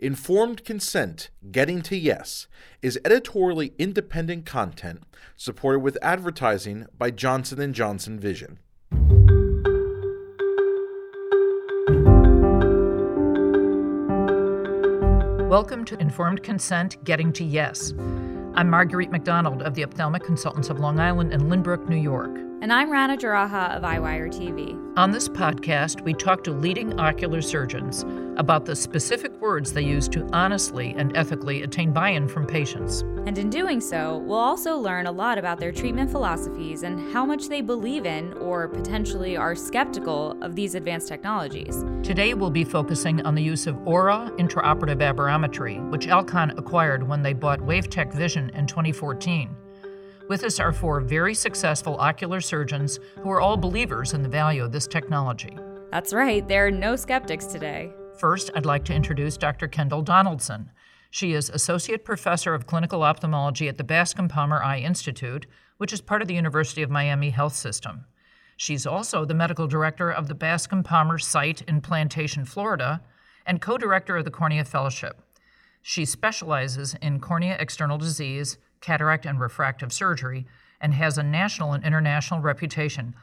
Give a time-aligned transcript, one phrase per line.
[0.00, 2.46] Informed Consent Getting to Yes
[2.82, 5.02] is editorially independent content
[5.34, 8.60] supported with advertising by Johnson & Johnson Vision.
[15.48, 17.92] Welcome to Informed Consent Getting to Yes.
[18.54, 22.36] I'm Marguerite McDonald of the Ophthalmic Consultants of Long Island and Lynbrook, New York.
[22.60, 24.76] And I'm Rana Jaraha of Eyewire TV.
[24.96, 28.04] On this podcast, we talk to leading ocular surgeons
[28.38, 33.02] about the specific words they use to honestly and ethically attain buy in from patients.
[33.26, 37.26] And in doing so, we'll also learn a lot about their treatment philosophies and how
[37.26, 41.84] much they believe in or potentially are skeptical of these advanced technologies.
[42.02, 47.22] Today, we'll be focusing on the use of ORA intraoperative aberrometry, which Alcon acquired when
[47.22, 49.54] they bought WaveTec Vision in 2014.
[50.28, 54.62] With us are four very successful ocular surgeons who are all believers in the value
[54.62, 55.56] of this technology.
[55.90, 57.94] That's right, there are no skeptics today.
[58.18, 59.68] First, I'd like to introduce Dr.
[59.68, 60.72] Kendall Donaldson.
[61.08, 66.00] She is Associate Professor of Clinical Ophthalmology at the Bascom Palmer Eye Institute, which is
[66.00, 68.06] part of the University of Miami Health System.
[68.56, 73.02] She's also the Medical Director of the Bascom Palmer site in Plantation, Florida,
[73.46, 75.22] and co director of the Cornea Fellowship.
[75.80, 80.44] She specializes in cornea external disease, cataract and refractive surgery,
[80.80, 83.14] and has a national and international reputation.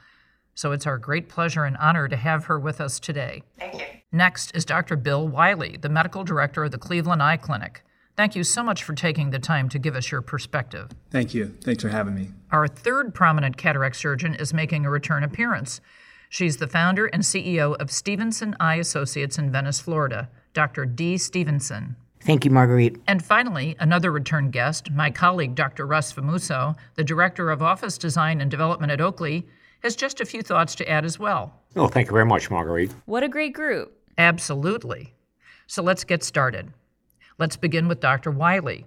[0.55, 3.43] So it's our great pleasure and honor to have her with us today.
[3.59, 3.85] Thank you.
[4.13, 4.95] Next is Dr.
[4.95, 7.83] Bill Wiley, the medical director of the Cleveland Eye Clinic.
[8.15, 10.91] Thank you so much for taking the time to give us your perspective.
[11.11, 11.47] Thank you.
[11.61, 12.29] Thanks for having me.
[12.51, 15.81] Our third prominent cataract surgeon is making a return appearance.
[16.29, 20.85] She's the founder and CEO of Stephenson Eye Associates in Venice, Florida, Dr.
[20.85, 21.97] Dee Stephenson.
[22.21, 22.95] Thank you, Marguerite.
[23.05, 25.85] And finally, another return guest, my colleague Dr.
[25.85, 29.45] Russ Fumuso, the Director of Office Design and Development at Oakley,
[29.85, 31.53] has just a few thoughts to add as well.
[31.75, 32.91] Oh, thank you very much, Marguerite.
[33.05, 33.97] What a great group.
[34.17, 35.13] Absolutely.
[35.67, 36.73] So let's get started.
[37.37, 38.31] Let's begin with Dr.
[38.31, 38.85] Wiley.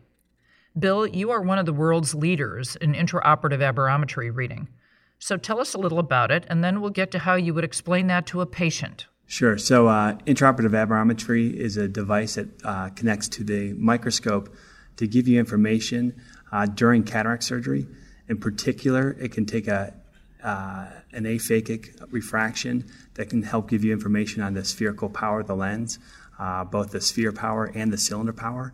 [0.78, 4.68] Bill, you are one of the world's leaders in intraoperative aberrometry reading.
[5.18, 7.64] So tell us a little about it, and then we'll get to how you would
[7.64, 9.06] explain that to a patient.
[9.26, 9.58] Sure.
[9.58, 14.54] So, uh, intraoperative aberrometry is a device that uh, connects to the microscope
[14.96, 16.18] to give you information
[16.50, 17.86] uh, during cataract surgery.
[18.28, 19.92] In particular, it can take a
[20.42, 22.84] uh, an aphakic refraction
[23.14, 25.98] that can help give you information on the spherical power of the lens,
[26.38, 28.72] uh, both the sphere power and the cylinder power.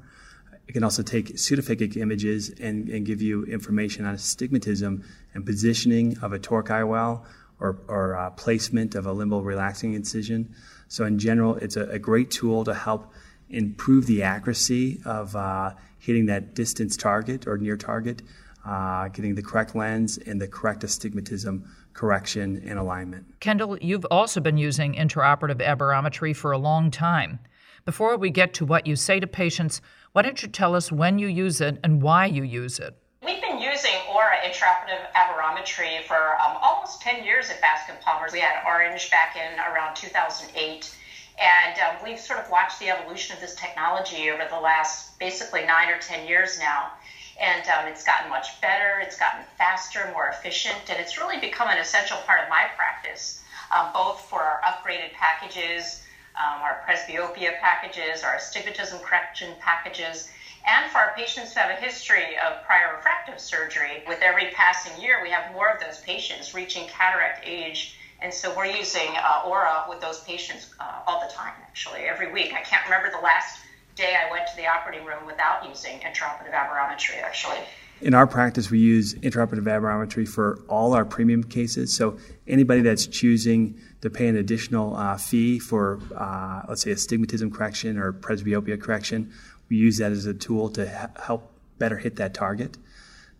[0.67, 5.05] It can also take pseudophakic images and, and give you information on astigmatism
[5.35, 7.25] and positioning of a toric IOL
[7.61, 10.55] or, or uh, placement of a limbal relaxing incision.
[10.89, 13.13] So, in general, it's a, a great tool to help
[13.51, 18.23] improve the accuracy of uh, hitting that distance target or near target,
[18.67, 23.25] uh, getting the correct lens and the correct astigmatism correction and alignment.
[23.41, 27.39] Kendall, you've also been using intraoperative aberrometry for a long time.
[27.85, 29.81] Before we get to what you say to patients,
[30.13, 32.97] why don't you tell us when you use it and why you use it?
[33.25, 38.29] We've been using ORA intraoperative aberrometry for um, almost 10 years at Bascom Palmer.
[38.33, 40.97] We had ORange back in around 2008.
[41.41, 45.65] And um, we've sort of watched the evolution of this technology over the last basically
[45.65, 46.93] nine or 10 years now.
[47.41, 51.69] And um, it's gotten much better, it's gotten faster, more efficient, and it's really become
[51.69, 56.03] an essential part of my practice, um, both for our upgraded packages,
[56.37, 60.31] um, our presbyopia packages, our astigmatism correction packages,
[60.67, 64.03] and for our patients who have a history of prior refractive surgery.
[64.07, 67.97] With every passing year, we have more of those patients reaching cataract age.
[68.21, 72.33] And so we're using uh, ORA with those patients uh, all the time, actually, every
[72.33, 72.55] week.
[72.55, 73.59] I can't remember the last
[73.95, 77.59] day I went to the operating room without using intraoperative aberrometry, actually.
[78.01, 81.95] In our practice, we use intraoperative aberrometry for all our premium cases.
[81.95, 87.51] So anybody that's choosing to pay an additional uh, fee for, uh, let's say, astigmatism
[87.51, 89.33] correction or presbyopia correction,
[89.69, 92.77] we use that as a tool to help better hit that target.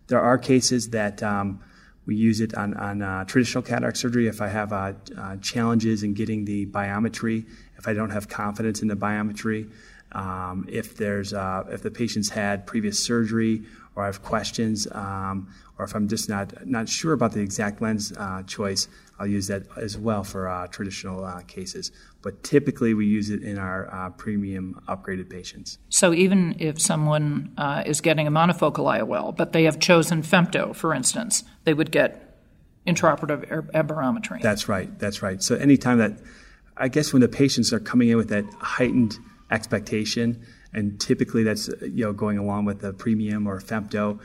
[0.07, 1.61] There are cases that um,
[2.05, 6.03] we use it on, on uh, traditional cataract surgery if I have uh, uh, challenges
[6.03, 7.45] in getting the biometry,
[7.77, 9.69] if I don't have confidence in the biometry,
[10.15, 13.63] um, if there's uh, if the patient's had previous surgery
[13.95, 15.47] or I have questions, um,
[15.77, 18.87] or if I'm just not not sure about the exact lens uh, choice,
[19.19, 21.91] I'll use that as well for uh, traditional uh, cases.
[22.21, 25.79] But typically, we use it in our uh, premium upgraded patients.
[25.89, 30.73] So even if someone uh, is getting a monofocal IOL, but they have chosen femto,
[30.73, 32.39] for instance, they would get
[32.87, 34.41] intraoperative aberrometry.
[34.41, 34.97] That's right.
[34.97, 35.43] That's right.
[35.43, 36.13] So anytime that,
[36.77, 39.17] I guess, when the patients are coming in with that heightened
[39.51, 44.19] expectation, and typically that's you know going along with the premium or femto.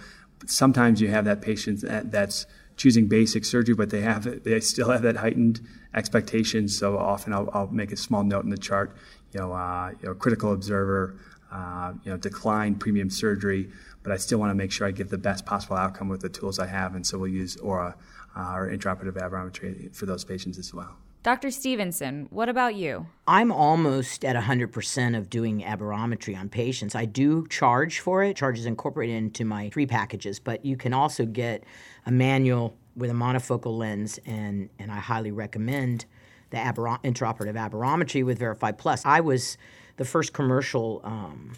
[0.47, 2.47] Sometimes you have that patient that's
[2.77, 5.61] choosing basic surgery, but they have they still have that heightened
[5.95, 6.67] expectation.
[6.67, 8.97] So often I'll, I'll make a small note in the chart,
[9.33, 11.17] you know, uh, you know critical observer,
[11.53, 13.71] uh, you know, decline premium surgery,
[14.03, 16.29] but I still want to make sure I give the best possible outcome with the
[16.29, 17.97] tools I have, and so we'll use ORA
[18.37, 20.97] uh, or intraoperative aberrometry for those patients as well.
[21.23, 21.51] Dr.
[21.51, 23.07] Stephenson, what about you?
[23.27, 26.95] I'm almost at 100% of doing aberrometry on patients.
[26.95, 28.39] I do charge for it.
[28.39, 31.65] Charge is incorporated into my three packages, but you can also get
[32.07, 36.07] a manual with a monofocal lens, and, and I highly recommend
[36.49, 39.03] the aber- intraoperative aberrometry with VerifEye Plus.
[39.05, 39.59] I was
[39.99, 41.53] the first commercial um,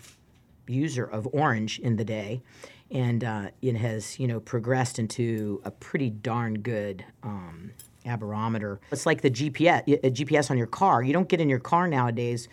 [0.67, 2.43] user of ORange in the day,
[2.91, 7.71] and uh, it has you know progressed into a pretty darn good um,
[8.05, 8.79] aberrometer.
[8.91, 11.03] It's like the GPS, a GPS on your car.
[11.03, 12.49] You don't get in your car nowadays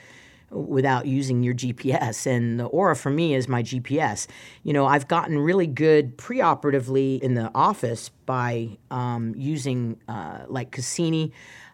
[0.52, 2.26] without using your GPS.
[2.26, 4.28] And the ORA for me is my GPS.
[4.64, 10.72] You know, I've gotten really good preoperatively in the office by um, using uh, like
[10.72, 11.32] Cassini.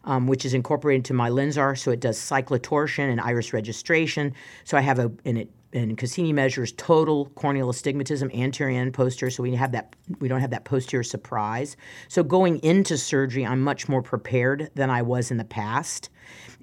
[0.08, 4.36] Um, which is incorporated into my LENSAR, so it does cyclotorsion and iris registration.
[4.64, 9.32] So I have a, and it and Cassini measures total corneal astigmatism, anterior and posterior,
[9.32, 11.76] so we have that we don't have that posterior surprise.
[12.08, 16.10] So going into surgery, I'm much more prepared than I was in the past.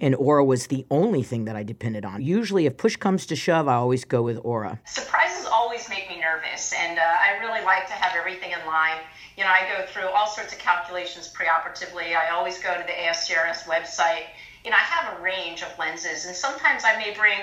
[0.01, 2.23] And ORA was the only thing that I depended on.
[2.23, 4.81] Usually, if push comes to shove, I always go with ORA.
[4.85, 8.99] Surprises always make me nervous, and uh, I really like to have everything in line.
[9.37, 12.17] You know, I go through all sorts of calculations preoperatively.
[12.17, 14.25] I always go to the ASCRS website.
[14.65, 17.39] You know, I have a range of lenses, and sometimes I may bring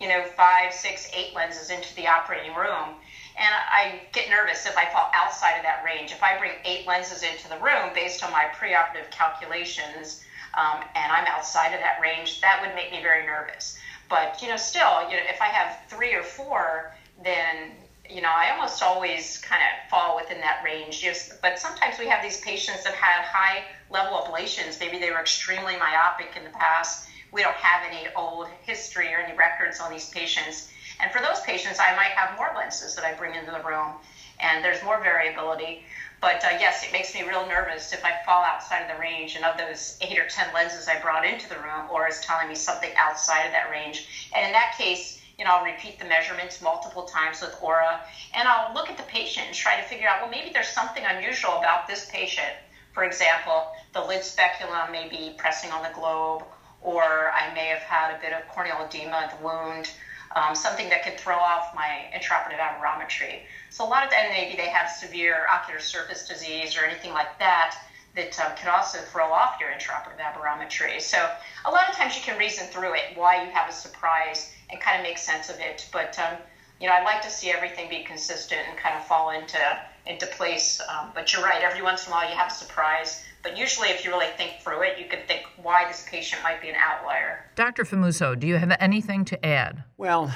[0.00, 2.96] you know, five, six, eight lenses into the operating room.
[3.36, 6.12] And I get nervous if I fall outside of that range.
[6.12, 10.22] If I bring eight lenses into the room based on my preoperative calculations
[10.54, 13.78] um, and I'm outside of that range, that would make me very nervous.
[14.08, 16.92] But, you know, still, you know, if I have three or four,
[17.24, 17.72] then,
[18.10, 21.00] you know, I almost always kind of fall within that range.
[21.00, 24.78] Just, but sometimes we have these patients that had high level ablations.
[24.78, 29.18] Maybe they were extremely myopic in the past we don't have any old history or
[29.18, 30.70] any records on these patients.
[31.00, 33.94] And for those patients, I might have more lenses that I bring into the room,
[34.38, 35.84] and there's more variability.
[36.20, 39.34] But uh, yes, it makes me real nervous if I fall outside of the range.
[39.34, 42.48] And of those eight or 10 lenses I brought into the room, or is telling
[42.48, 44.30] me something outside of that range.
[44.34, 48.00] And in that case, you know, I'll repeat the measurements multiple times with ORA,
[48.34, 51.02] and I'll look at the patient and try to figure out, well, maybe there's something
[51.04, 52.52] unusual about this patient.
[52.92, 56.44] For example, the lid speculum may be pressing on the globe,
[56.82, 59.90] or I may have had a bit of corneal edema the wound,
[60.34, 63.40] um, something that could throw off my intraoperative aberrometry.
[63.70, 67.12] So a lot of the, and maybe they have severe ocular surface disease or anything
[67.12, 67.76] like that
[68.14, 71.00] that um, can also throw off your intraoperative aberrometry.
[71.00, 71.30] So
[71.64, 74.80] a lot of times you can reason through it why you have a surprise and
[74.80, 75.88] kind of make sense of it.
[75.92, 76.36] But um,
[76.80, 79.58] you know, I'd like to see everything be consistent and kind of fall into
[80.06, 80.80] into place.
[80.88, 81.62] Um, but you're right.
[81.62, 84.60] Every once in a while, you have a surprise but usually, if you really think
[84.60, 87.50] through it, you can think why this patient might be an outlier.
[87.56, 87.84] Dr.
[87.84, 89.82] Fumuso, do you have anything to add?
[89.96, 90.32] Well,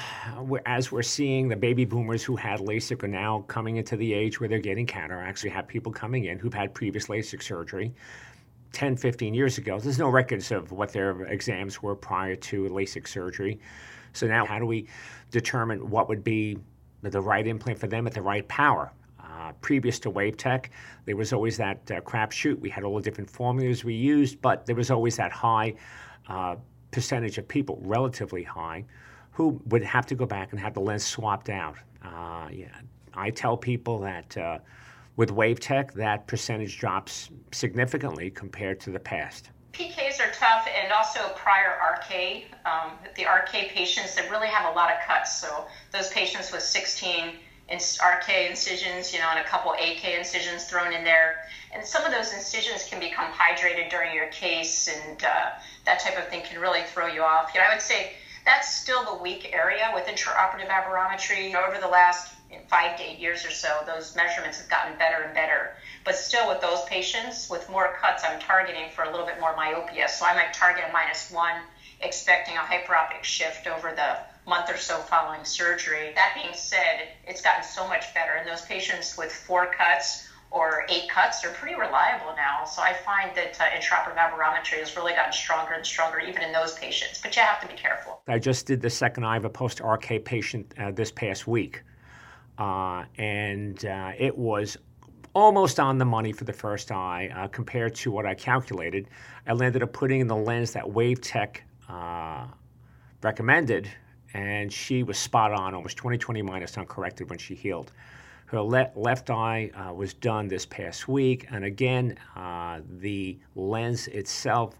[0.65, 4.39] as we're seeing, the baby boomers who had LASIK are now coming into the age
[4.39, 5.43] where they're getting cataracts.
[5.43, 7.93] We have people coming in who've had previous LASIK surgery.
[8.73, 13.07] 10, 15 years ago, there's no records of what their exams were prior to LASIK
[13.07, 13.59] surgery.
[14.11, 14.87] So now, how do we
[15.31, 16.57] determine what would be
[17.01, 18.91] the right implant for them at the right power?
[19.37, 20.65] Uh, previous to WaveTec,
[21.05, 22.59] there was always that uh, crapshoot.
[22.59, 25.75] We had all the different formulas we used, but there was always that high
[26.27, 26.55] uh,
[26.89, 28.83] percentage of people, relatively high,
[29.31, 31.75] who would have to go back and have the lens swapped out.
[32.03, 32.69] Uh, yeah,
[33.13, 34.57] I tell people that uh,
[35.17, 39.51] with WaveTec, that percentage drops significantly compared to the past.
[39.73, 42.45] PKs are tough, and also prior RK.
[42.65, 45.39] Um, the RK patients that really have a lot of cuts.
[45.39, 47.33] So those patients with 16
[47.69, 51.47] RK incisions, you know, and a couple AK incisions thrown in there.
[51.73, 55.49] And some of those incisions can become hydrated during your case, and uh,
[55.85, 57.51] that type of thing can really throw you off.
[57.53, 58.13] You know, I would say
[58.45, 61.53] that's still the weak area with intraoperative aberrometry.
[61.55, 62.33] Over the last
[62.69, 65.73] five to eight years or so, those measurements have gotten better and better.
[66.05, 69.55] But still, with those patients with more cuts, I'm targeting for a little bit more
[69.57, 70.07] myopia.
[70.07, 71.61] So I might target a minus one,
[71.99, 76.13] expecting a hyperopic shift over the month or so following surgery.
[76.15, 80.85] That being said, it's gotten so much better, and those patients with four cuts or
[80.87, 82.63] eight cuts are pretty reliable now.
[82.63, 86.53] So I find that uh, intraoperative aberrometry has really gotten stronger and stronger, even in
[86.53, 87.19] those patients.
[87.21, 88.21] But you have to be careful.
[88.27, 91.83] I just did the second eye of a post RK patient uh, this past week,
[92.57, 94.77] uh, and uh, it was
[95.33, 99.09] almost on the money for the first eye uh, compared to what I calculated.
[99.45, 101.57] I landed up putting in the lens that WaveTec
[101.89, 102.47] uh,
[103.21, 103.89] recommended
[104.33, 107.91] and she was spot on, almost 20 20 minus uncorrected when she healed.
[108.47, 114.07] Her le- left eye uh, was done this past week, and again, uh, the lens
[114.07, 114.75] itself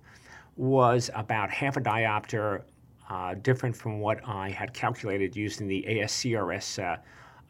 [0.55, 2.63] was about half a diopter
[3.09, 6.97] uh, different from what I had calculated using the ASCRS uh,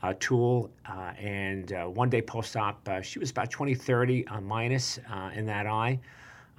[0.03, 0.69] uh, tool.
[0.87, 4.99] Uh, and one day post op, she was about 20, 30 minus
[5.33, 5.99] in that eye.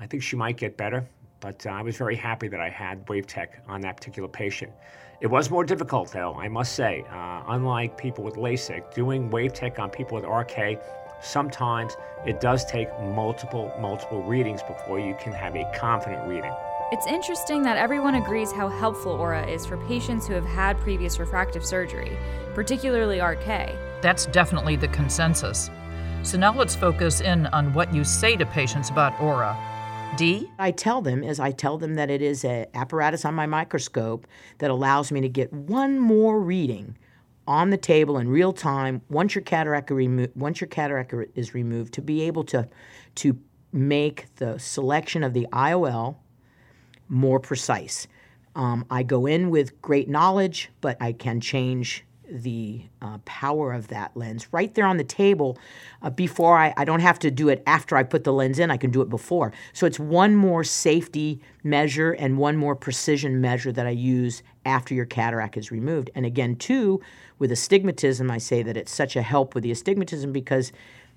[0.00, 1.08] I think she might get better,
[1.40, 4.72] but I was very happy that I had WaveTec on that particular patient.
[5.20, 7.04] It was more difficult, though, I must say.
[7.10, 10.78] Uh, unlike people with LASIK, doing WaveTec on people with RK
[11.20, 11.96] sometimes
[12.26, 16.52] it does take multiple, multiple readings before you can have a confident reading.
[16.90, 21.18] It's interesting that everyone agrees how helpful ORA is for patients who have had previous
[21.18, 22.16] refractive surgery,
[22.54, 23.74] particularly RK.
[24.00, 25.70] That's definitely the consensus.
[26.22, 29.56] So now let's focus in on what you say to patients about ORA.
[30.16, 30.50] Dee?
[30.58, 34.26] I tell them is I tell them that it is an apparatus on my microscope
[34.58, 36.96] that allows me to get one more reading
[37.46, 41.94] on the table in real time once your cataract remo- once your cataract is removed
[41.94, 42.68] to be able to
[43.14, 43.38] to
[43.72, 46.16] make the selection of the IOL
[47.08, 48.06] more precise.
[48.54, 53.88] Um, I go in with great knowledge, but I can change the uh, power of
[53.88, 55.58] that lens right there on the table
[56.02, 58.70] uh, before I, I don't have to do it after I put the lens in,
[58.70, 59.52] I can do it before.
[59.72, 64.94] So it's one more safety measure and one more precision measure that I use after
[64.94, 66.10] your cataract is removed.
[66.14, 67.00] And again, two,
[67.38, 70.72] with astigmatism, I say that it's such a help with the astigmatism because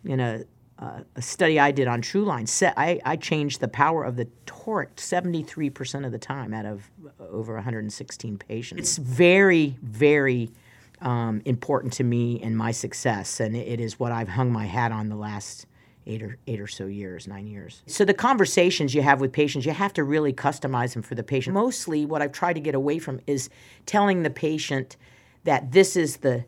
[0.05, 0.43] in a
[0.79, 4.27] uh, a study I did on TrueLine, set, I, I changed the power of the
[4.47, 6.89] toric 73% of the time out of
[7.19, 8.79] over 116 patients.
[8.79, 10.49] It's very, very
[11.01, 14.91] um, important to me and my success, and it is what I've hung my hat
[14.91, 15.65] on the last
[16.07, 17.83] eight or eight or so years, nine years.
[17.85, 21.23] So the conversations you have with patients, you have to really customize them for the
[21.23, 21.53] patient.
[21.53, 23.49] Mostly, what I've tried to get away from is
[23.85, 24.97] telling the patient
[25.43, 26.45] that this is the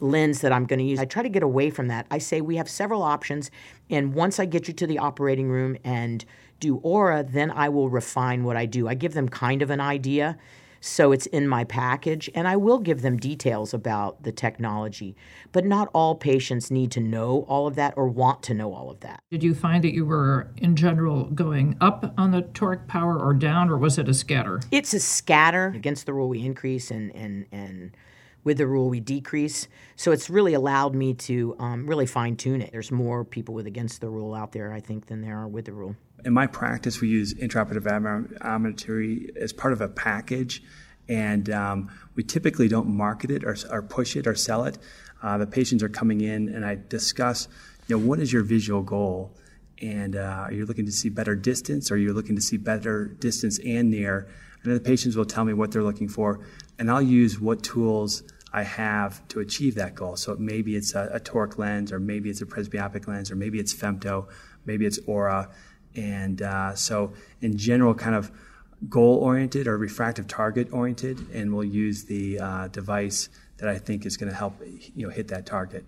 [0.00, 0.98] lens that I'm going to use.
[0.98, 2.06] I try to get away from that.
[2.10, 3.50] I say we have several options,
[3.90, 6.24] and once I get you to the operating room and
[6.58, 8.88] do ORA, then I will refine what I do.
[8.88, 10.38] I give them kind of an idea
[10.80, 15.14] so it's in my package, and I will give them details about the technology.
[15.52, 18.90] But not all patients need to know all of that or want to know all
[18.90, 19.22] of that.
[19.30, 23.34] Did you find that you were, in general, going up on the toric power or
[23.34, 24.60] down, or was it a scatter?
[24.70, 25.72] It's a scatter.
[25.74, 27.96] Against the rule, we increase, and, and, and
[28.44, 29.68] with the rule, we decrease.
[29.96, 32.72] So it's really allowed me to um, really fine tune it.
[32.72, 35.66] There's more people with against the rule out there, I think, than there are with
[35.66, 40.62] the rule in my practice, we use intraoperative aberrometry as part of a package,
[41.08, 44.78] and um, we typically don't market it or, or, push it or sell it.
[45.22, 47.48] Uh, the patients are coming in, and I discuss,
[47.88, 49.36] you know, what is your visual goal,
[49.80, 52.56] and uh, are you looking to see better distance, or are you looking to see
[52.56, 54.28] better distance and near?
[54.62, 56.40] And the patients will tell me what they're looking for,
[56.78, 60.16] and I'll use what tools I have to achieve that goal.
[60.16, 63.58] So maybe it's a, a toric lens, or maybe it's a presbyopic lens, or maybe
[63.58, 64.28] it's femto,
[64.66, 65.48] maybe it's ORA
[65.94, 68.30] and uh, so, in general, kind of
[68.88, 74.06] goal oriented or refractive target oriented, and we'll use the uh, device that I think
[74.06, 74.60] is going to help
[74.94, 75.84] you know hit that target.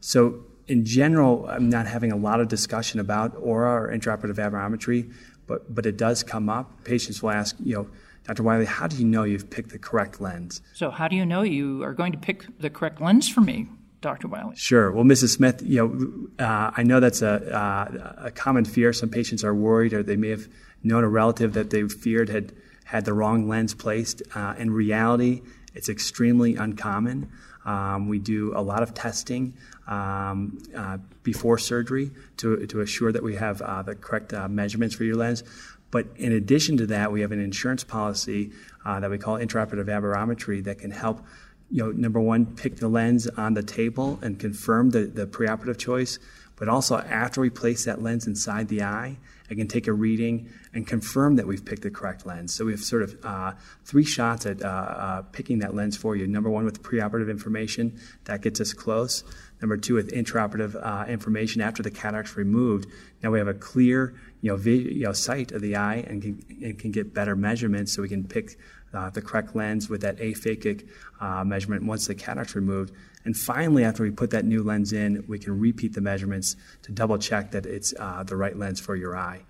[0.00, 5.12] So, in general, I'm not having a lot of discussion about ORA or intraoperative aberrometry,
[5.46, 6.84] but but it does come up.
[6.84, 7.88] Patients will ask, you know.
[8.26, 8.42] Dr.
[8.42, 10.60] Wiley, how do you know you've picked the correct lens?
[10.74, 13.68] So, how do you know you are going to pick the correct lens for me?
[14.00, 14.28] Dr.
[14.28, 14.56] Wiley?
[14.56, 14.90] Sure.
[14.92, 15.30] Well, Mrs.
[15.30, 18.92] Smith, you know, uh, I know that's a, uh, a common fear.
[18.92, 20.48] Some patients are worried, or they may have
[20.82, 22.52] known a relative that they feared had
[22.84, 24.22] had the wrong lens placed.
[24.34, 25.42] Uh, in reality,
[25.74, 27.30] it's extremely uncommon.
[27.64, 29.54] Um, we do a lot of testing
[29.88, 34.94] um, uh, before surgery to, to assure that we have uh, the correct uh, measurements
[34.94, 35.42] for your lens.
[35.90, 38.52] But in addition to that, we have an insurance policy
[38.84, 41.24] uh, that we call intraoperative aberrometry that can help
[41.70, 45.78] you know, number one, pick the lens on the table and confirm the, the preoperative
[45.78, 46.18] choice.
[46.56, 49.18] But also, after we place that lens inside the eye,
[49.50, 52.54] I can take a reading and confirm that we've picked the correct lens.
[52.54, 53.52] So we have sort of uh,
[53.84, 56.26] three shots at uh, uh, picking that lens for you.
[56.26, 59.22] Number one, with preoperative information, that gets us close.
[59.60, 62.86] Number two, with intraoperative uh, information after the cataract's removed,
[63.22, 66.22] now we have a clear, you know, vi- you know sight of the eye and
[66.22, 68.58] can, and can get better measurements, so we can pick
[68.92, 70.88] uh, the correct lens with that aphakic
[71.20, 72.92] uh, measurement once the cataract's removed.
[73.24, 76.92] And finally, after we put that new lens in, we can repeat the measurements to
[76.92, 79.42] double check that it's uh, the right lens for your eye.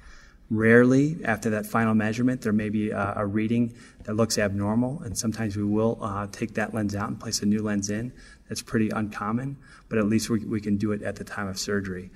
[0.49, 3.75] Rarely, after that final measurement, there may be a, a reading
[4.05, 7.47] that looks abnormal, and sometimes we will uh, take that lens out and place a
[7.47, 8.13] new lens in.
[8.49, 9.57] That's pretty uncommon,
[9.89, 12.11] but at least we, we can do it at the time of surgery.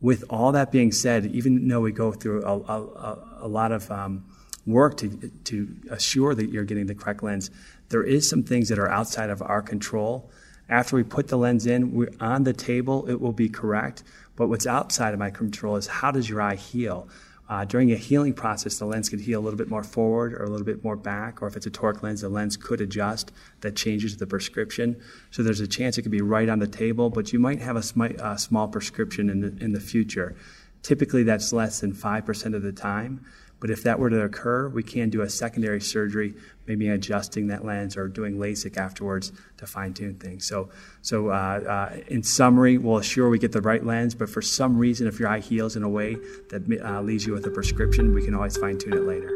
[0.00, 3.90] With all that being said, even though we go through a, a, a lot of
[3.90, 4.24] um,
[4.66, 7.50] work to, to assure that you're getting the correct lens.
[7.88, 10.30] There is some things that are outside of our control.
[10.68, 14.02] After we put the lens in, we're on the table, it will be correct.
[14.34, 17.08] But what's outside of my control is how does your eye heal?
[17.48, 20.44] Uh, during a healing process, the lens could heal a little bit more forward or
[20.44, 23.30] a little bit more back, or if it's a toric lens, the lens could adjust.
[23.60, 25.00] That changes the prescription.
[25.30, 27.76] So there's a chance it could be right on the table, but you might have
[27.76, 30.34] a, sm- a small prescription in the, in the future.
[30.82, 33.24] Typically, that's less than 5% of the time.
[33.58, 36.34] But if that were to occur, we can do a secondary surgery,
[36.66, 40.46] maybe adjusting that lens or doing LASIK afterwards to fine tune things.
[40.46, 40.68] So,
[41.00, 44.78] so uh, uh, in summary, we'll assure we get the right lens, but for some
[44.78, 46.16] reason, if your eye heals in a way
[46.50, 49.30] that uh, leaves you with a prescription, we can always fine tune it later.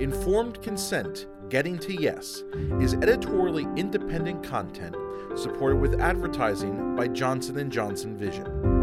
[0.00, 2.42] Informed consent, getting to yes,
[2.80, 4.96] is editorially independent content
[5.38, 8.75] supported with advertising by Johnson & Johnson Vision.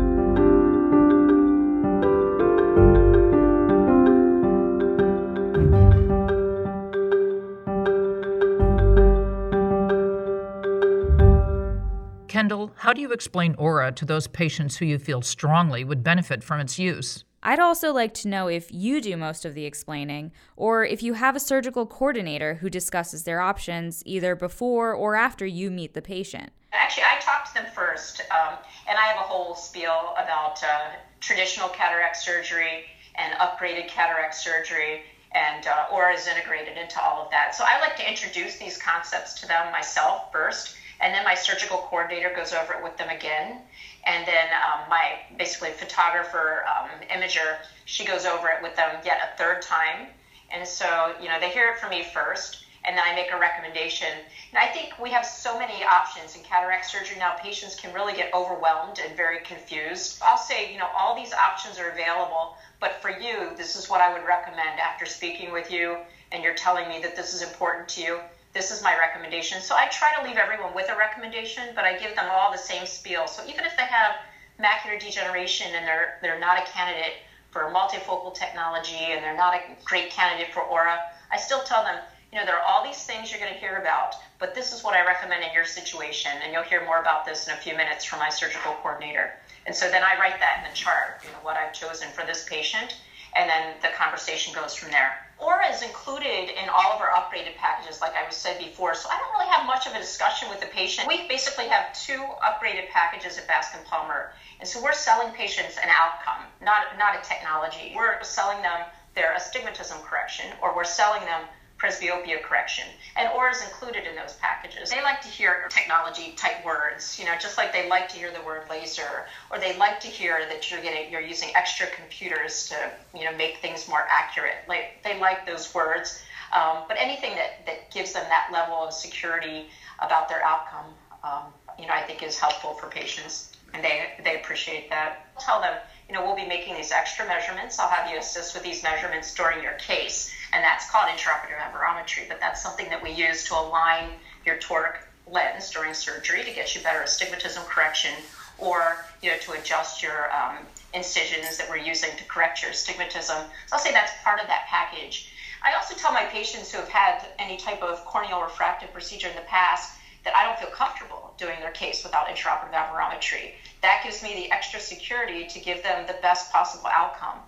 [12.94, 16.60] How do you explain ORA to those patients who you feel strongly would benefit from
[16.60, 17.24] its use?
[17.42, 21.14] I'd also like to know if you do most of the explaining, or if you
[21.14, 26.04] have a surgical coordinator who discusses their options either before or after you meet the
[26.04, 26.52] patient.
[26.72, 30.92] Actually, I talk to them first, um, and I have a whole spiel about uh,
[31.20, 32.84] traditional cataract surgery
[33.16, 37.56] and upgraded cataract surgery, and uh, ORA is integrated into all of that.
[37.56, 41.78] So I like to introduce these concepts to them myself first and then my surgical
[41.90, 43.62] coordinator goes over it with them again.
[44.06, 49.20] And then um, my basically photographer um, imager she goes over it with them yet
[49.34, 50.08] a third time.
[50.52, 53.40] And so you know they hear it from me first and then i make a
[53.40, 54.10] recommendation.
[54.52, 57.36] And i think we have so many options in cataract surgery now.
[57.38, 60.22] Patients can really get overwhelmed and very confused.
[60.22, 64.02] I'll say you know all these options are available but for you this is what
[64.02, 65.96] i would recommend after speaking with you
[66.34, 68.20] and you're telling me that this is important to you
[68.54, 69.62] this is my recommendation.
[69.62, 72.58] So I try to leave everyone with a recommendation, but I give them all the
[72.58, 73.28] same spiel.
[73.28, 74.16] So even if they have
[74.60, 77.14] macular degeneration and they're they're not a candidate
[77.50, 81.00] for multifocal technology and they're not a great candidate for ORA,
[81.32, 82.00] I still tell them,
[82.32, 84.84] you know, there are all these things you're going to hear about, but this is
[84.84, 87.76] what I recommend in your situation, and you'll hear more about this in a few
[87.76, 89.34] minutes from my surgical coordinator.
[89.66, 92.26] And so then I write that in the chart, you know, what I've chosen for
[92.26, 92.98] this patient,
[93.36, 95.23] and then the conversation goes from there.
[95.40, 98.94] ORA is included in all of our upgraded packages, like I was said before.
[98.96, 101.08] So I don't really have much of a discussion with the patient.
[101.08, 105.90] We basically have two upgraded packages at Bascom Palmer, and so we're selling patients an
[105.90, 107.94] outcome, not not a technology.
[107.96, 111.42] We're selling them their astigmatism correction, or we're selling them
[111.84, 112.86] presbyopia correction.
[113.18, 114.90] and OR is included in those packages.
[114.90, 118.32] They like to hear technology type words, you know, just like they like to hear
[118.32, 122.70] the word laser, or they like to hear that you're getting you're using extra computers
[122.70, 122.76] to,
[123.18, 124.56] you know, make things more accurate.
[124.68, 126.24] Like they like those words.
[126.54, 129.66] Um, but anything that, that gives them that level of security
[130.00, 130.94] about their outcome,
[131.24, 131.44] um,
[131.80, 135.28] you know, I think is helpful for patients, and they they appreciate that.
[135.36, 135.76] I'll tell them,
[136.08, 137.78] you know, we'll be making these extra measurements.
[137.78, 142.28] I'll have you assist with these measurements during your case and that's called intraoperative aberrometry.
[142.28, 144.10] But that's something that we use to align
[144.46, 144.98] your toric
[145.32, 148.14] lens during surgery to get you better astigmatism correction,
[148.58, 150.58] or you know to adjust your um,
[150.94, 153.38] incisions that we're using to correct your astigmatism.
[153.68, 155.32] So I'll say that's part of that package.
[155.66, 159.36] I also tell my patients who have had any type of corneal refractive procedure in
[159.36, 163.54] the past that I don't feel comfortable doing their case without intraoperative aberrometry.
[163.82, 167.40] That gives me the extra security to give them the best possible outcome.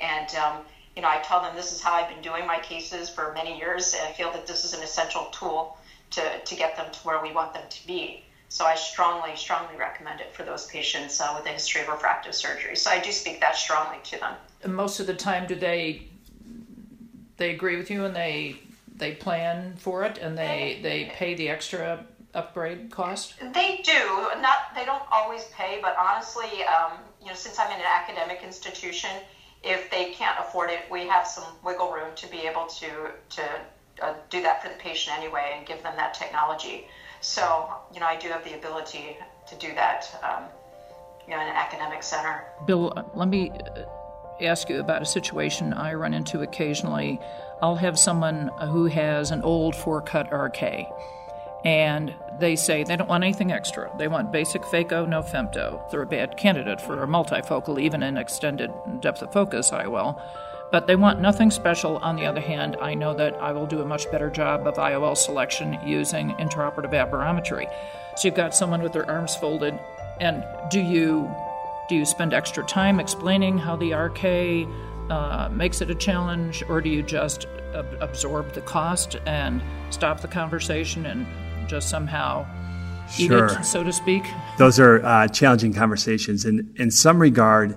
[0.00, 0.58] And um,
[0.96, 3.58] you know, I tell them this is how I've been doing my cases for many
[3.58, 5.76] years, and I feel that this is an essential tool
[6.12, 8.24] to, to get them to where we want them to be.
[8.48, 12.34] So I strongly, strongly recommend it for those patients uh, with a history of refractive
[12.34, 12.76] surgery.
[12.76, 14.34] So I do speak that strongly to them.
[14.62, 16.06] And most of the time, do they
[17.36, 18.60] they agree with you and they
[18.94, 23.34] they plan for it and they they pay the extra upgrade cost?
[23.40, 24.30] They do.
[24.40, 28.44] Not they don't always pay, but honestly, um, you know, since I'm in an academic
[28.44, 29.10] institution,
[29.64, 32.86] if they can't afford it, we have some wiggle room to be able to
[33.30, 33.42] to
[34.02, 36.86] uh, do that for the patient anyway and give them that technology.
[37.20, 39.16] So, you know, I do have the ability
[39.48, 40.44] to do that, um,
[41.26, 42.44] you know, in an academic center.
[42.66, 43.84] Bill, uh, let me uh,
[44.42, 47.18] ask you about a situation I run into occasionally.
[47.62, 50.86] I'll have someone who has an old four cut RK
[51.64, 53.90] and they say they don't want anything extra.
[53.96, 55.88] They want basic phaco, no femto.
[55.90, 60.20] They're a bad candidate for a multifocal, even an extended depth of focus IOL.
[60.70, 61.98] But they want nothing special.
[61.98, 64.74] On the other hand, I know that I will do a much better job of
[64.74, 67.72] IOL selection using intraoperative aberrometry.
[68.16, 69.78] So you've got someone with their arms folded,
[70.20, 71.30] and do you
[71.88, 74.66] do you spend extra time explaining how the RK
[75.10, 80.20] uh, makes it a challenge, or do you just ab- absorb the cost and stop
[80.20, 81.26] the conversation and
[81.68, 82.46] just somehow
[83.10, 83.46] sure.
[83.46, 84.24] eat it, so to speak?
[84.58, 86.44] Those are uh, challenging conversations.
[86.44, 87.76] And in some regard,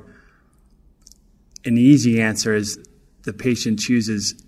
[1.66, 2.80] an easy answer is
[3.24, 4.42] the patient chooses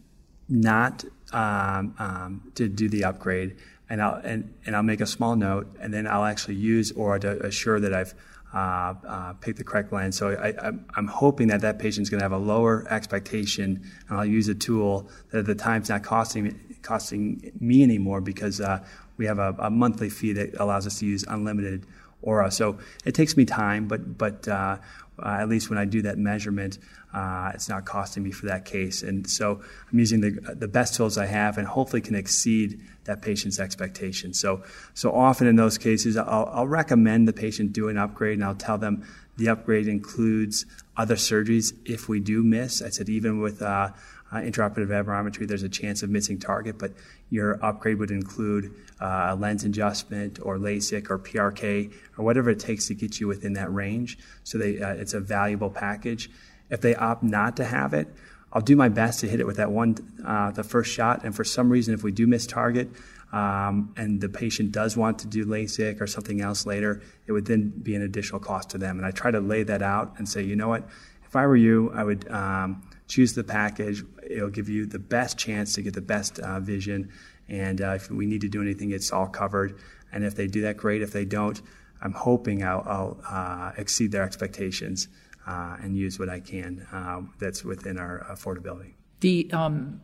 [0.48, 3.58] not um, um, to do the upgrade,
[3.90, 7.20] and I'll and, and I'll make a small note, and then I'll actually use or
[7.20, 8.14] to assure that I've
[8.54, 10.18] uh, uh, pick the correct lens.
[10.18, 14.26] So I, am hoping that that patient's going to have a lower expectation, and I'll
[14.26, 18.84] use a tool that at the time's not costing costing me anymore because uh,
[19.18, 21.86] we have a, a, monthly fee that allows us to use unlimited
[22.22, 22.52] ORA.
[22.52, 24.78] So it takes me time, but but uh,
[25.24, 26.80] at least when I do that measurement,
[27.14, 29.04] uh, it's not costing me for that case.
[29.04, 29.62] And so
[29.92, 34.34] I'm using the, the best tools I have and hopefully can exceed that patient's expectation.
[34.34, 34.64] So,
[34.94, 38.56] so often in those cases, I'll, I'll recommend the patient do an upgrade and I'll
[38.56, 39.06] tell them
[39.38, 40.66] the upgrade includes
[40.98, 42.82] other surgeries if we do miss.
[42.82, 43.92] I said even with uh,
[44.32, 46.92] uh, intraoperative aberrometry, there's a chance of missing target, but
[47.30, 52.88] your upgrade would include uh, lens adjustment or LASIK or PRK or whatever it takes
[52.88, 54.18] to get you within that range.
[54.44, 56.30] So they, uh, it's a valuable package.
[56.70, 58.08] If they opt not to have it,
[58.52, 61.24] I'll do my best to hit it with that one, uh, the first shot.
[61.24, 62.90] And for some reason, if we do miss target,
[63.32, 67.46] um, and the patient does want to do LASIK or something else later, it would
[67.46, 68.98] then be an additional cost to them.
[68.98, 70.90] And I try to lay that out and say, you know what,
[71.26, 74.04] if I were you, I would um, choose the package.
[74.26, 77.12] It'll give you the best chance to get the best uh, vision.
[77.50, 79.80] And uh, if we need to do anything, it's all covered.
[80.14, 81.02] And if they do that, great.
[81.02, 81.62] If they don't,
[82.02, 85.10] I'm hoping I'll, I'll uh, exceed their expectations
[85.46, 88.94] uh, and use what I can uh, that's within our affordability.
[89.20, 90.00] The um,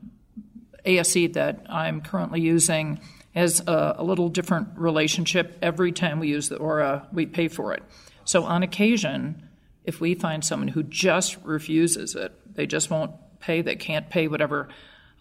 [0.86, 3.00] ASC that I'm currently using
[3.36, 5.58] has a, a, little different relationship.
[5.62, 7.84] Every time we use the ORA, we pay for it.
[8.24, 9.48] So on occasion,
[9.84, 14.28] if we find someone who just refuses it, they just won't pay, they can't pay
[14.28, 14.70] whatever.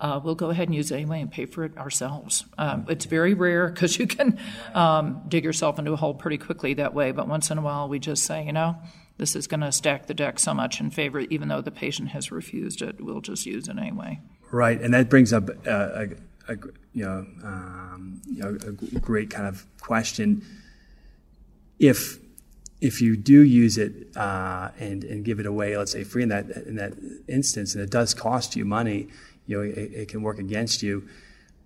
[0.00, 2.44] Uh, we'll go ahead and use it anyway and pay for it ourselves.
[2.58, 4.38] Um, it's very rare because you can
[4.74, 7.12] um, dig yourself into a hole pretty quickly that way.
[7.12, 8.76] But once in a while, we just say, you know,
[9.18, 12.08] this is going to stack the deck so much in favor, even though the patient
[12.08, 13.00] has refused it.
[13.00, 14.20] We'll just use it anyway.
[14.50, 16.08] Right, and that brings up a,
[16.48, 16.56] a, a
[16.92, 20.44] you know, um, you know, a great kind of question.
[21.78, 22.18] If
[22.84, 26.28] if you do use it uh, and and give it away, let's say free in
[26.28, 26.92] that in that
[27.28, 29.08] instance, and it does cost you money,
[29.46, 31.08] you know, it, it can work against you.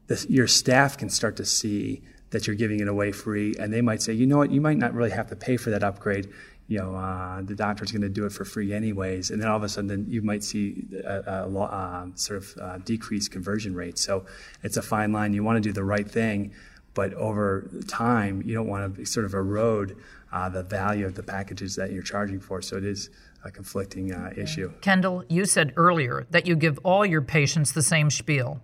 [0.06, 3.80] The, your staff can start to see that you're giving it away free, and they
[3.80, 6.28] might say, you know what, you might not really have to pay for that upgrade
[6.68, 9.30] you know, uh, the doctor's going to do it for free anyways.
[9.30, 12.58] And then all of a sudden, you might see a, a, a uh, sort of
[12.60, 13.98] uh, decreased conversion rate.
[13.98, 14.26] So
[14.62, 15.32] it's a fine line.
[15.32, 16.52] You want to do the right thing,
[16.92, 19.96] but over time, you don't want to sort of erode
[20.32, 22.60] uh, the value of the packages that you're charging for.
[22.62, 23.10] So it is
[23.44, 24.72] a conflicting uh, issue.
[24.80, 28.60] Kendall, you said earlier that you give all your patients the same spiel.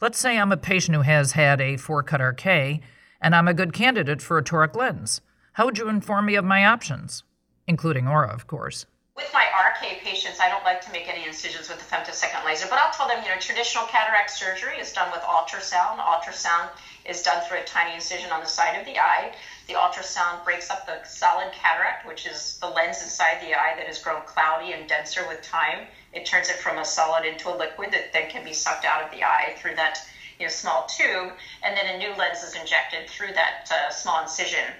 [0.00, 3.54] Let's say I'm a patient who has had a four cut RK and I'm a
[3.54, 5.20] good candidate for a toric lens.
[5.54, 7.22] How would you inform me of my options?
[7.70, 8.84] including ORA, of course.
[9.16, 12.66] With my RK patients, I don't like to make any incisions with the femtosecond laser,
[12.68, 15.98] but I'll tell them, you know, traditional cataract surgery is done with ultrasound.
[15.98, 16.70] Ultrasound
[17.06, 19.32] is done through a tiny incision on the side of the eye.
[19.70, 23.86] The ultrasound breaks up the solid cataract, which is the lens inside the eye that
[23.86, 25.86] has grown cloudy and denser with time.
[26.12, 29.00] It turns it from a solid into a liquid that then can be sucked out
[29.00, 30.02] of the eye through that
[30.40, 34.20] you know, small tube, and then a new lens is injected through that uh, small
[34.20, 34.74] incision.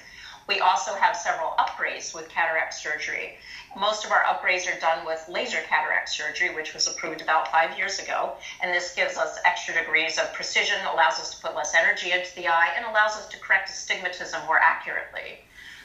[0.48, 3.33] We also have several upgrades with cataract surgery.
[3.77, 7.79] Most of our upgrades are done with laser cataract surgery, which was approved about five
[7.79, 8.35] years ago.
[8.61, 12.35] And this gives us extra degrees of precision, allows us to put less energy into
[12.35, 15.39] the eye, and allows us to correct astigmatism more accurately.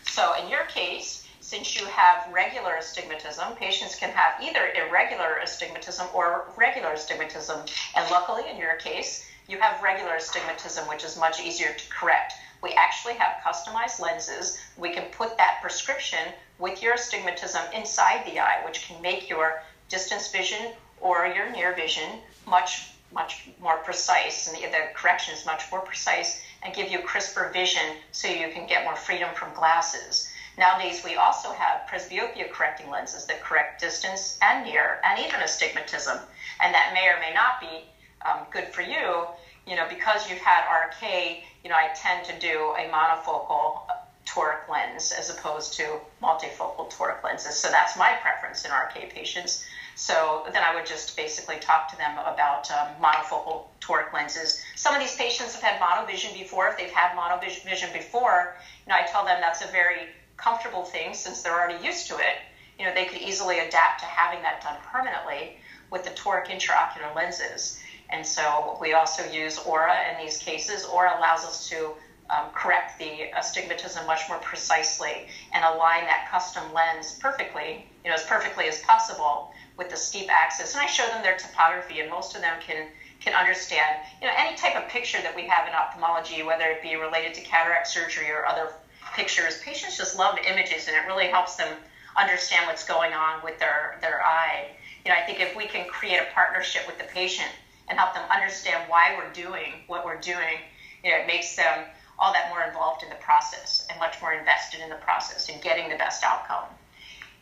[0.08, 6.08] So in your case, since you have regular astigmatism, patients can have either irregular astigmatism
[6.12, 7.66] or regular astigmatism.
[7.96, 12.34] And luckily, in your case, you have regular astigmatism, which is much easier to correct.
[12.66, 14.60] We actually have customized lenses.
[14.76, 19.62] We can put that prescription with your astigmatism inside the eye, which can make your
[19.88, 25.46] distance vision or your near vision much much more precise, and the, the correction is
[25.46, 29.54] much more precise, and give you crisper vision so you can get more freedom from
[29.54, 30.28] glasses.
[30.58, 36.18] Nowadays, we also have presbyopia correcting lenses that correct distance and near, and even astigmatism,
[36.60, 37.86] and that may or may not be
[38.28, 39.28] um, good for you.
[39.68, 43.88] You know, because you've had RK, you know, I tend to do a monofocal
[44.28, 47.58] toric lens as opposed to multifocal toric lenses.
[47.58, 49.66] So that's my preference in RK patients.
[49.96, 54.62] So then I would just basically talk to them about um, monofocal toric lenses.
[54.76, 56.68] Some of these patients have had monovision before.
[56.68, 61.16] If they've had monovision before, you know, I tell them that's a very comfortable thing
[61.16, 62.38] since they're already used to it.
[62.78, 65.58] You know, they could easily adapt to having that done permanently
[65.90, 67.80] with the toric intraocular lenses.
[68.10, 70.86] And so we also use ORA in these cases.
[70.86, 71.94] ORA allows us to
[72.30, 78.16] um, correct the astigmatism much more precisely and align that custom lens perfectly, you know,
[78.16, 80.74] as perfectly as possible with the steep axis.
[80.74, 82.88] And I show them their topography, and most of them can
[83.22, 86.82] can understand, you know, any type of picture that we have in ophthalmology, whether it
[86.82, 88.72] be related to cataract surgery or other
[89.16, 89.60] pictures.
[89.62, 91.70] Patients just love images, and it really helps them
[92.18, 94.68] understand what's going on with their their eye.
[95.06, 97.50] You know, I think if we can create a partnership with the patient
[97.88, 100.58] and help them understand why we're doing what we're doing,
[101.04, 101.86] you know, it makes them
[102.18, 105.62] all that more involved in the process and much more invested in the process and
[105.62, 106.66] getting the best outcome.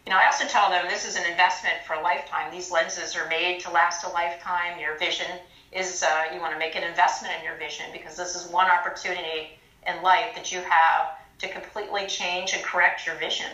[0.05, 2.51] You know, I also tell them this is an investment for a lifetime.
[2.51, 4.79] These lenses are made to last a lifetime.
[4.79, 5.27] Your vision
[5.71, 8.67] is, uh, you want to make an investment in your vision because this is one
[8.67, 13.49] opportunity in life that you have to completely change and correct your vision.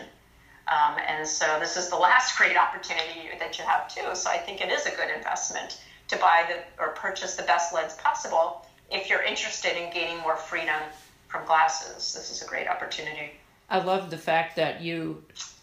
[0.68, 4.14] Um, and so this is the last great opportunity that you have too.
[4.14, 7.72] So I think it is a good investment to buy the or purchase the best
[7.72, 10.80] lens possible if you're interested in gaining more freedom
[11.28, 12.12] from glasses.
[12.12, 13.32] This is a great opportunity.
[13.68, 15.22] I love the fact that you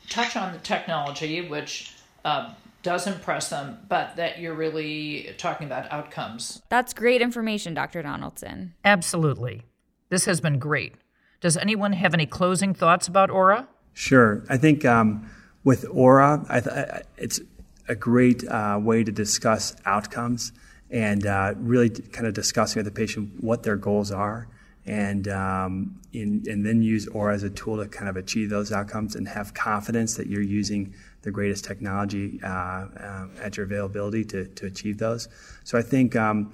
[0.09, 5.91] touch on the technology, which uh, does impress them, but that you're really talking about
[5.91, 6.61] outcomes.
[6.69, 8.01] That's great information, Dr.
[8.01, 8.73] Donaldson.
[8.85, 9.63] Absolutely.
[10.09, 10.93] This has been great.
[11.41, 13.67] Does anyone have any closing thoughts about ORA?
[13.93, 14.43] Sure.
[14.47, 15.29] I think um,
[15.65, 17.41] with ORA, I th- it's
[17.87, 20.51] a great uh, way to discuss outcomes
[20.89, 24.47] and uh, really kind of discussing with the patient what their goals are
[24.85, 28.71] and um, in, and then use ORA as a tool to kind of achieve those
[28.71, 34.23] outcomes and have confidence that you're using the greatest technology uh, uh, at your availability
[34.23, 35.27] to, to achieve those.
[35.65, 36.53] So I think um,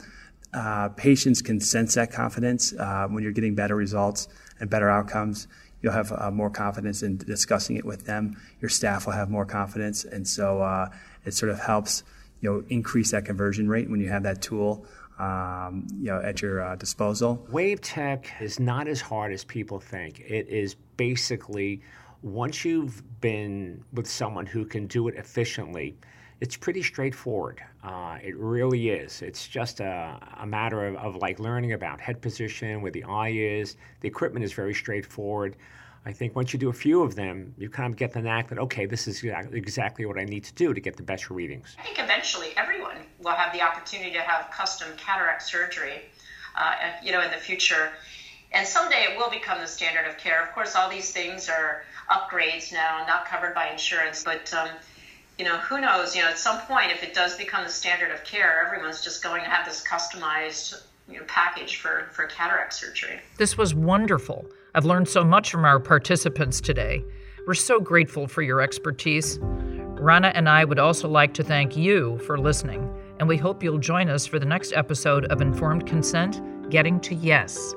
[0.51, 4.27] uh, patients can sense that confidence when you're getting better results
[4.59, 5.47] and better outcomes.
[5.83, 8.35] You'll have uh, more confidence in discussing it with them.
[8.61, 10.89] Your staff will have more confidence, and so uh,
[11.25, 12.03] it sort of helps
[12.41, 14.85] you know increase that conversion rate when you have that tool
[15.19, 17.45] um, you know, at your uh, disposal.
[17.51, 20.19] WaveTec is not as hard as people think.
[20.21, 21.81] It is basically
[22.21, 25.95] once you've been with someone who can do it efficiently,
[26.43, 27.63] it's pretty straightforward.
[27.85, 29.21] Uh, it really is.
[29.21, 33.29] It's just a, a matter of, of like learning about head position, where the eye
[33.29, 33.77] is.
[34.01, 35.55] The equipment is very straightforward.
[36.05, 38.49] I think once you do a few of them, you kind of get the knack
[38.49, 41.77] that, okay, this is exactly what I need to do to get the best readings.
[41.79, 46.01] I think eventually everyone will have the opportunity to have custom cataract surgery,
[46.57, 47.93] uh, you know, in the future.
[48.51, 50.43] And someday it will become the standard of care.
[50.43, 54.67] Of course, all these things are upgrades now, not covered by insurance, but um,
[55.37, 56.15] you know, who knows?
[56.15, 59.23] You know, at some point, if it does become the standard of care, everyone's just
[59.23, 63.19] going to have this customized you know, package for, for cataract surgery.
[63.37, 64.45] This was wonderful.
[64.75, 67.03] I've learned so much from our participants today.
[67.45, 69.39] We're so grateful for your expertise.
[69.41, 73.77] Rana and I would also like to thank you for listening, and we hope you'll
[73.77, 77.73] join us for the next episode of Informed Consent Getting to Yes.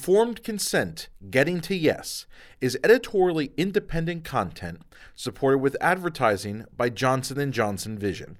[0.00, 2.24] Informed Consent Getting to Yes
[2.62, 4.80] is editorially independent content
[5.14, 8.38] supported with advertising by Johnson & Johnson Vision.